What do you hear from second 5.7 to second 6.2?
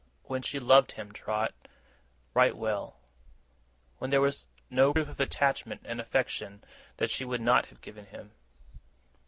and